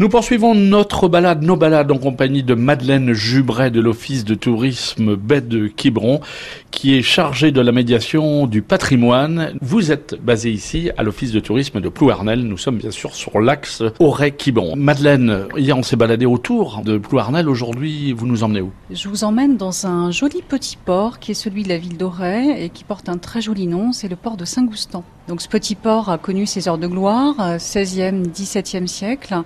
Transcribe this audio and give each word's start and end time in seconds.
Nous 0.00 0.08
poursuivons 0.08 0.56
notre 0.56 1.06
balade, 1.06 1.44
nos 1.44 1.54
balades 1.54 1.92
en 1.92 1.98
compagnie 1.98 2.42
de 2.42 2.54
Madeleine 2.54 3.12
Jubret 3.12 3.70
de 3.70 3.80
l'Office 3.80 4.24
de 4.24 4.34
tourisme 4.34 5.14
Baie 5.14 5.40
de 5.40 5.68
Quiberon, 5.68 6.20
qui 6.72 6.96
est 6.96 7.02
chargée 7.02 7.52
de 7.52 7.60
la 7.60 7.70
médiation 7.70 8.48
du 8.48 8.60
patrimoine. 8.60 9.52
Vous 9.62 9.92
êtes 9.92 10.16
basée 10.20 10.50
ici 10.50 10.90
à 10.96 11.04
l'Office 11.04 11.30
de 11.30 11.38
tourisme 11.38 11.80
de 11.80 11.88
Plouarnel. 11.88 12.40
Nous 12.42 12.58
sommes 12.58 12.78
bien 12.78 12.90
sûr 12.90 13.14
sur 13.14 13.38
l'axe 13.38 13.84
Auray-Quiberon. 14.00 14.74
Madeleine, 14.74 15.46
hier 15.56 15.78
on 15.78 15.84
s'est 15.84 15.94
baladé 15.94 16.26
autour 16.26 16.82
de 16.84 16.98
Plouarnel. 16.98 17.48
Aujourd'hui, 17.48 18.12
vous 18.12 18.26
nous 18.26 18.42
emmenez 18.42 18.62
où? 18.62 18.72
Je 18.90 19.08
vous 19.08 19.22
emmène 19.22 19.56
dans 19.56 19.86
un 19.86 20.10
joli 20.10 20.42
petit 20.42 20.76
port 20.76 21.20
qui 21.20 21.30
est 21.30 21.34
celui 21.34 21.62
de 21.62 21.68
la 21.68 21.78
ville 21.78 21.96
d'Auray 21.96 22.64
et 22.64 22.70
qui 22.70 22.82
porte 22.82 23.08
un 23.08 23.18
très 23.18 23.40
joli 23.40 23.68
nom, 23.68 23.92
c'est 23.92 24.08
le 24.08 24.16
port 24.16 24.36
de 24.36 24.44
Saint-Goustan. 24.44 25.04
Donc 25.28 25.40
ce 25.40 25.48
petit 25.48 25.74
port 25.74 26.10
a 26.10 26.18
connu 26.18 26.44
ses 26.44 26.68
heures 26.68 26.76
de 26.76 26.86
gloire, 26.86 27.56
16e, 27.56 28.26
17e 28.26 28.86
siècle. 28.86 29.42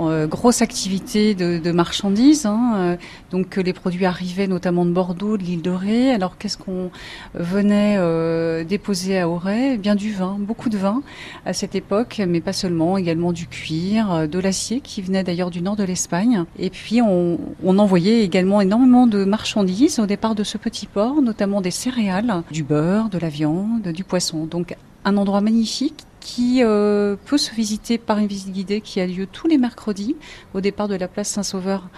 Euh, 0.00 0.26
grosse 0.26 0.62
activité 0.62 1.34
de, 1.34 1.72
marchandises. 1.72 2.46
Hein, 2.46 2.74
euh, 2.76 2.96
donc 3.30 3.56
les 3.56 3.72
produits 3.72 4.06
arrivaient 4.06 4.46
notamment 4.46 4.84
de 4.84 4.90
Bordeaux, 4.90 5.36
de 5.36 5.42
l'île 5.42 5.62
de 5.62 5.70
Ré. 5.70 6.12
Alors 6.12 6.38
qu'est-ce 6.38 6.56
qu'on 6.56 6.90
venait 7.34 7.96
euh, 7.98 8.64
déposer 8.64 9.18
à 9.18 9.28
Auray? 9.28 9.74
Eh 9.74 9.76
Bien 9.76 9.94
du 9.94 10.12
vin, 10.12 10.36
beaucoup 10.38 10.68
de 10.70 10.78
vin 10.78 11.02
à 11.44 11.52
cette 11.52 11.74
époque, 11.74 12.22
mais 12.26 12.40
pas 12.40 12.52
seulement, 12.52 12.96
également 12.96 13.32
du 13.32 13.46
cuir, 13.46 14.28
de 14.28 14.38
l'acier 14.38 14.80
qui 14.80 15.02
venait 15.02 15.24
d'ailleurs 15.24 15.50
du 15.50 15.60
nord 15.60 15.76
de 15.76 15.84
l'Espagne. 15.84 16.44
Et 16.58 16.70
puis 16.70 17.02
on, 17.02 17.38
on 17.64 17.78
envoyait 17.78 18.22
également 18.22 18.60
énormément 18.60 19.06
de 19.06 19.24
marchandises 19.24 19.98
au 19.98 20.06
départ 20.06 20.34
de 20.34 20.44
ce 20.44 20.58
petit 20.58 20.86
port, 20.86 21.20
notamment 21.20 21.60
des 21.60 21.70
céréales, 21.70 22.42
du 22.50 22.62
beurre, 22.62 23.08
de 23.08 23.18
la 23.18 23.28
viande, 23.28 23.88
du 23.88 24.04
poisson. 24.04 24.46
Donc 24.46 24.74
un 25.04 25.16
endroit 25.16 25.40
magnifique 25.40 26.04
qui 26.20 26.62
euh, 26.62 27.16
peut 27.26 27.38
se 27.38 27.54
visiter 27.54 27.98
par 27.98 28.18
une 28.18 28.26
visite 28.26 28.52
guidée 28.52 28.80
qui 28.80 29.00
a 29.00 29.06
lieu 29.06 29.26
tous 29.26 29.48
les 29.48 29.58
mercredis 29.58 30.16
au 30.54 30.60
départ 30.60 30.88
de 30.88 30.94
la 30.94 31.08
place 31.08 31.28
Saint-Sauveur 31.28 31.88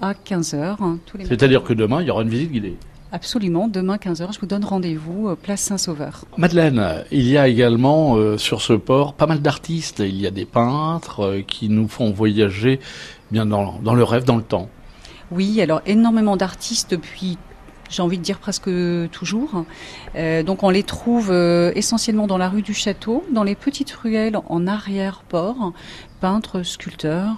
à 0.00 0.12
15h. 0.12 0.76
Hein, 0.80 0.98
C'est-à-dire 1.24 1.64
que 1.64 1.72
demain, 1.72 2.00
il 2.00 2.06
y 2.06 2.10
aura 2.10 2.22
une 2.22 2.28
visite 2.28 2.52
guidée 2.52 2.76
Absolument, 3.12 3.66
demain 3.66 3.96
15h, 3.96 4.32
je 4.32 4.38
vous 4.38 4.46
donne 4.46 4.64
rendez-vous, 4.64 5.28
euh, 5.28 5.34
place 5.34 5.60
Saint-Sauveur. 5.62 6.24
Madeleine, 6.36 7.04
il 7.10 7.26
y 7.26 7.36
a 7.36 7.48
également 7.48 8.16
euh, 8.16 8.38
sur 8.38 8.62
ce 8.62 8.74
port 8.74 9.14
pas 9.14 9.26
mal 9.26 9.40
d'artistes. 9.40 9.98
Il 9.98 10.20
y 10.20 10.28
a 10.28 10.30
des 10.30 10.44
peintres 10.44 11.42
qui 11.48 11.68
nous 11.68 11.88
font 11.88 12.12
voyager 12.12 12.78
bien 13.32 13.46
dans, 13.46 13.80
dans 13.82 13.94
le 13.94 14.04
rêve, 14.04 14.24
dans 14.24 14.36
le 14.36 14.44
temps. 14.44 14.68
Oui, 15.32 15.60
alors 15.60 15.80
énormément 15.86 16.36
d'artistes 16.36 16.92
depuis 16.92 17.38
j'ai 17.90 18.02
envie 18.02 18.18
de 18.18 18.22
dire 18.22 18.38
presque 18.38 18.70
toujours. 19.10 19.64
Euh, 20.14 20.42
donc 20.42 20.62
on 20.62 20.70
les 20.70 20.82
trouve 20.82 21.30
euh, 21.30 21.72
essentiellement 21.74 22.26
dans 22.26 22.38
la 22.38 22.48
rue 22.48 22.62
du 22.62 22.72
Château, 22.72 23.24
dans 23.32 23.42
les 23.42 23.54
petites 23.54 23.90
ruelles 23.90 24.38
en 24.48 24.66
arrière-port, 24.66 25.72
peintres, 26.20 26.62
sculpteurs. 26.62 27.36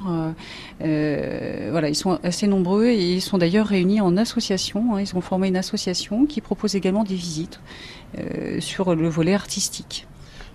Euh, 0.82 1.68
voilà, 1.70 1.88
ils 1.88 1.96
sont 1.96 2.18
assez 2.22 2.46
nombreux 2.46 2.86
et 2.86 3.14
ils 3.14 3.22
sont 3.22 3.38
d'ailleurs 3.38 3.66
réunis 3.66 4.00
en 4.00 4.16
association. 4.16 4.94
Hein. 4.94 5.00
ils 5.00 5.16
ont 5.16 5.20
formé 5.20 5.48
une 5.48 5.56
association 5.56 6.26
qui 6.26 6.40
propose 6.40 6.76
également 6.76 7.04
des 7.04 7.14
visites 7.14 7.60
sur 8.60 8.94
le 8.94 9.08
volet 9.08 9.32
artistique. 9.32 10.06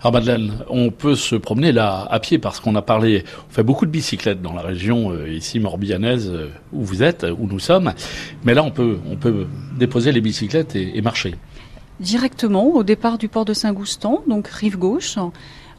Alors 0.02 0.14
Madeleine, 0.14 0.54
on 0.70 0.92
peut 0.92 1.16
se 1.16 1.36
promener 1.36 1.72
là 1.72 2.08
à 2.12 2.20
pied 2.20 2.38
parce 2.38 2.60
qu'on 2.60 2.76
a 2.76 2.84
parlé, 2.84 3.24
on 3.50 3.54
fait 3.54 3.64
beaucoup 3.64 3.88
de 3.88 3.92
bicyclettes 3.92 4.44
dans 4.44 4.54
la 4.54 4.62
région 4.62 5.12
euh, 5.12 5.28
ici 5.28 5.60
morbihanaise 5.60 6.30
euh, 6.32 6.50
où 6.72 6.84
vous 6.84 7.02
êtes, 7.02 7.26
où 7.38 7.48
nous 7.48 7.58
sommes, 7.58 7.94
mais 8.44 8.54
là 8.54 8.64
on 8.64 8.70
peut, 8.70 9.00
déposer 9.76 10.12
les 10.12 10.22
bicyclettes 10.22 10.76
et, 10.76 11.02
marcher. 11.02 11.34
Directement 12.00 12.76
au 12.76 12.84
départ 12.84 13.18
du 13.18 13.28
port 13.28 13.44
de 13.44 13.54
Saint-Goustan, 13.54 14.22
donc 14.28 14.48
rive 14.48 14.78
gauche, 14.78 15.18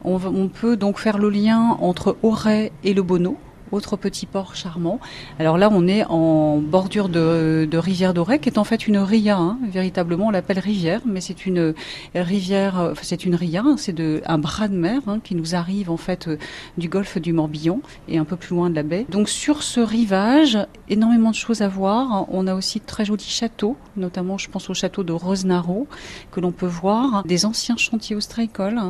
on, 0.04 0.16
on, 0.16 0.48
peut 0.48 0.76
donc 0.76 0.98
faire 0.98 1.18
le 1.18 1.30
lien 1.30 1.76
entre 1.80 2.16
Auray 2.22 2.72
et 2.82 2.94
le 2.94 3.02
Bonneau 3.02 3.38
autre 3.72 3.96
petit 3.96 4.26
port 4.26 4.54
charmant. 4.54 5.00
Alors 5.38 5.58
là, 5.58 5.68
on 5.72 5.86
est 5.86 6.04
en 6.04 6.58
bordure 6.58 7.08
de, 7.08 7.68
rivière 7.72 8.14
d'Auray, 8.14 8.38
qui 8.38 8.48
est 8.48 8.58
en 8.58 8.64
fait 8.64 8.86
une 8.86 8.98
ria, 8.98 9.36
hein. 9.36 9.58
véritablement, 9.70 10.26
on 10.26 10.30
l'appelle 10.30 10.58
rivière, 10.58 11.00
mais 11.04 11.20
c'est 11.20 11.46
une 11.46 11.74
rivière, 12.14 12.80
euh, 12.80 12.94
c'est 13.02 13.24
une 13.24 13.34
ria, 13.34 13.62
hein. 13.64 13.76
c'est 13.78 13.94
un 14.26 14.38
bras 14.38 14.68
de 14.68 14.76
mer 14.76 15.00
hein, 15.06 15.20
qui 15.22 15.34
nous 15.34 15.54
arrive 15.54 15.90
en 15.90 15.96
fait 15.96 16.28
euh, 16.28 16.38
du 16.76 16.88
golfe 16.88 17.18
du 17.18 17.32
Morbihan 17.32 17.80
et 18.08 18.18
un 18.18 18.24
peu 18.24 18.36
plus 18.36 18.54
loin 18.54 18.70
de 18.70 18.74
la 18.74 18.82
baie. 18.82 19.06
Donc 19.08 19.28
sur 19.28 19.62
ce 19.62 19.80
rivage, 19.80 20.58
énormément 20.88 21.30
de 21.30 21.34
choses 21.36 21.62
à 21.62 21.68
voir. 21.68 22.26
On 22.30 22.46
a 22.46 22.54
aussi 22.54 22.80
de 22.80 22.84
très 22.84 23.04
jolis 23.04 23.28
châteaux, 23.28 23.76
notamment 23.96 24.38
je 24.38 24.48
pense 24.48 24.68
au 24.70 24.74
château 24.74 25.02
de 25.02 25.12
Rosenaro, 25.12 25.86
que 26.30 26.40
l'on 26.40 26.52
peut 26.52 26.66
voir, 26.66 27.24
des 27.24 27.46
anciens 27.46 27.76
chantiers 27.76 28.16
ostréicoles, 28.16 28.80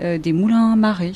euh, 0.00 0.18
des 0.18 0.32
moulins 0.32 0.72
à 0.72 0.76
marée. 0.76 1.12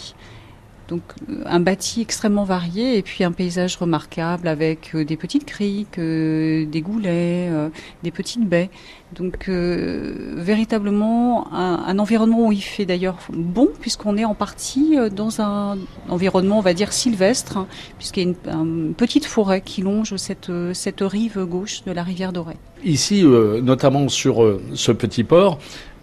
Donc 0.93 1.01
un 1.47 1.61
bâti 1.61 2.03
extrêmement 2.03 2.45
varié 2.45 2.99
et 2.99 3.03
puis 3.03 3.25
un 3.25 3.33
paysage 3.33 3.77
remarquable 3.77 4.47
avec 4.47 4.91
euh, 4.95 5.07
des 5.07 5.17
petites 5.17 5.47
criques, 5.47 5.99
euh, 5.99 6.67
des 6.67 6.83
goulets, 6.83 7.49
euh, 7.51 7.71
des 8.03 8.11
petites 8.11 8.47
baies. 8.47 8.69
Donc 9.15 9.49
véritablement 9.49 11.53
un, 11.53 11.99
environnement 11.99 12.47
où 12.47 12.53
il 12.53 12.63
fait 12.63 12.87
d'ailleurs 12.87 13.19
bon 13.31 13.69
puisqu'on 13.79 14.17
est 14.17 14.25
en 14.25 14.35
partie 14.35 14.97
dans 15.15 15.43
un 15.43 15.77
environnement 16.09 16.57
on 16.57 16.63
va 16.63 16.73
dire 16.73 16.95
sylvestre 16.95 17.59
hein, 17.59 17.67
puisqu'il 17.99 18.23
y 18.23 18.27
a 18.27 18.55
une, 18.55 18.95
petite 18.95 19.27
forêt 19.27 19.61
qui 19.61 19.83
longe 19.83 20.17
cette, 20.17 20.51
cette 20.73 21.03
rive 21.03 21.45
gauche 21.45 21.85
de 21.85 21.93
la 21.93 22.03
rivière 22.03 22.33
d'Auray. 22.33 22.57
Ici 22.85 23.23
notamment 23.23 24.09
sur 24.09 24.43
ce 24.73 24.93
petit 24.93 25.25
port, 25.25 25.59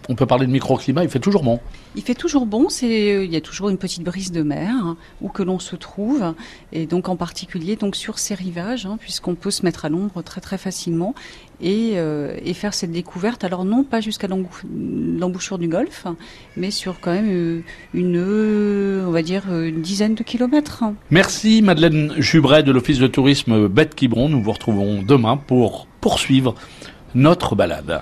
on 0.10 0.16
peut 0.16 0.26
parler 0.26 0.48
de 0.48 0.52
microclimat, 0.52 1.04
il 1.04 1.10
fait 1.10 1.20
toujours 1.20 1.44
bon. 1.44 1.60
Il 1.96 2.02
fait 2.02 2.16
toujours 2.16 2.48
bon, 2.48 2.68
c'est 2.68 3.24
il 3.24 3.32
y 3.32 3.36
a 3.36 3.42
toujours 3.42 3.70
une 3.70 3.78
petite 3.78 4.04
brise 4.04 4.32
de 4.32 4.42
mer 4.42 4.74
hein, 4.74 4.98
où 5.22 5.30
que 5.30 5.44
l'on 5.44 5.60
se 5.60 5.76
trouve 5.76 6.34
et 6.74 6.88
donc 6.88 7.10
en 7.10 7.16
particulier 7.16 7.76
donc 7.76 7.96
sur 7.96 8.18
ces 8.18 8.34
rivages 8.34 8.88
hein, 8.88 8.98
puisqu'on 9.00 9.36
peut 9.36 9.52
se 9.52 9.64
mettre 9.64 9.86
à 9.86 9.90
l'ombre 9.90 10.24
très 10.24 10.42
très 10.42 10.58
facilement 10.58 11.14
et, 11.62 11.94
euh, 11.96 12.38
et, 12.44 12.54
faire 12.54 12.74
cette 12.74 12.92
découverte 12.92 13.44
alors 13.44 13.66
non 13.66 13.84
pas 13.84 14.02
jusqu'à 14.02 14.28
l'embouchure 14.28 15.60
du 15.60 15.68
golfe 15.68 16.08
mais 16.58 16.72
sur 16.72 17.00
quand 17.00 17.12
même 17.12 17.30
euh, 17.30 17.62
une 17.94 19.04
on 19.08 19.12
va 19.12 19.22
dire 19.22 19.54
une 19.54 19.82
dizaine 19.82 20.16
de 20.16 20.24
kilomètres. 20.24 20.84
Merci 21.12 21.62
Madeleine 21.62 22.14
Jubret 22.18 22.64
de 22.64 22.72
l'office 22.72 22.98
de 22.98 23.08
tourisme 23.08 23.68
Bête 23.68 23.94
Quiberon, 23.94 24.28
nous 24.30 24.42
vous 24.42 24.52
retrouvons 24.52 25.04
demain 25.04 25.38
pour 25.38 25.86
poursuivre 26.02 26.56
notre 27.14 27.56
balade. 27.56 28.02